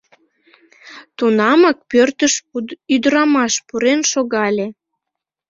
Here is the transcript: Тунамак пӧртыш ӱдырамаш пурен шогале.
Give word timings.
Тунамак 1.17 1.77
пӧртыш 1.89 2.33
ӱдырамаш 2.93 3.53
пурен 3.67 4.01
шогале. 4.11 4.67